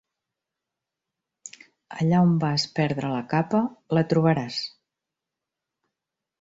[1.99, 3.63] Allà on vas perdre la capa,
[3.99, 4.61] la trobaràs.